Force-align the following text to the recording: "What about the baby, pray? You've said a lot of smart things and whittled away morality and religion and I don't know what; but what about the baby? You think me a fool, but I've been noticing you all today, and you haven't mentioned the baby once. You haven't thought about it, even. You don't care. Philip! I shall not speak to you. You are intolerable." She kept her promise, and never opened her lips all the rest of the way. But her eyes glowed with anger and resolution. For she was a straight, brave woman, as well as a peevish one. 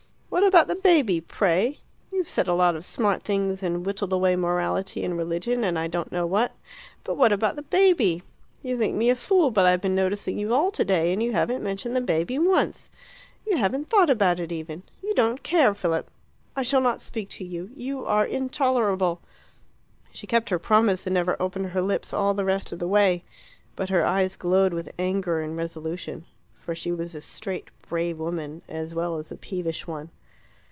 "What 0.31 0.45
about 0.45 0.69
the 0.69 0.75
baby, 0.75 1.19
pray? 1.19 1.79
You've 2.09 2.27
said 2.27 2.47
a 2.47 2.53
lot 2.53 2.77
of 2.77 2.85
smart 2.85 3.23
things 3.23 3.61
and 3.61 3.85
whittled 3.85 4.13
away 4.13 4.37
morality 4.37 5.03
and 5.03 5.17
religion 5.17 5.65
and 5.65 5.77
I 5.77 5.87
don't 5.87 6.11
know 6.11 6.25
what; 6.25 6.53
but 7.03 7.17
what 7.17 7.33
about 7.33 7.57
the 7.57 7.63
baby? 7.63 8.23
You 8.63 8.77
think 8.77 8.95
me 8.95 9.09
a 9.09 9.15
fool, 9.15 9.51
but 9.51 9.65
I've 9.65 9.81
been 9.81 9.93
noticing 9.93 10.39
you 10.39 10.53
all 10.53 10.71
today, 10.71 11.11
and 11.11 11.21
you 11.21 11.33
haven't 11.33 11.61
mentioned 11.61 11.97
the 11.97 12.01
baby 12.01 12.39
once. 12.39 12.89
You 13.45 13.57
haven't 13.57 13.89
thought 13.89 14.09
about 14.09 14.39
it, 14.39 14.53
even. 14.53 14.83
You 15.03 15.13
don't 15.15 15.43
care. 15.43 15.73
Philip! 15.73 16.09
I 16.55 16.63
shall 16.63 16.81
not 16.81 17.01
speak 17.01 17.27
to 17.31 17.43
you. 17.43 17.69
You 17.75 18.05
are 18.05 18.25
intolerable." 18.25 19.19
She 20.13 20.27
kept 20.27 20.49
her 20.49 20.59
promise, 20.59 21.05
and 21.05 21.13
never 21.15 21.35
opened 21.41 21.67
her 21.71 21.81
lips 21.81 22.13
all 22.13 22.33
the 22.33 22.45
rest 22.45 22.71
of 22.71 22.79
the 22.79 22.87
way. 22.87 23.25
But 23.75 23.89
her 23.89 24.05
eyes 24.05 24.37
glowed 24.37 24.73
with 24.73 24.93
anger 24.97 25.41
and 25.41 25.57
resolution. 25.57 26.25
For 26.55 26.73
she 26.73 26.91
was 26.93 27.15
a 27.15 27.21
straight, 27.21 27.69
brave 27.87 28.17
woman, 28.17 28.61
as 28.69 28.95
well 28.95 29.17
as 29.17 29.29
a 29.33 29.37
peevish 29.37 29.85
one. 29.85 30.09